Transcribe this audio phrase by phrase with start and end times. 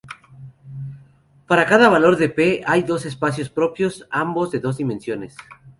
[1.45, 5.37] Para cada valor de "p", hay dos espacios propios, ambos de dos dimensiones.